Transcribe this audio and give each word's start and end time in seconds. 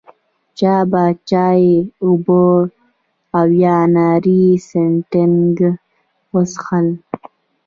چا 0.57 0.73
به 0.91 1.03
چای، 1.29 1.63
اوبه 2.05 2.43
یا 3.61 3.75
اناري 3.83 4.41
سټینګ 4.67 5.57
وڅښل. 6.33 6.87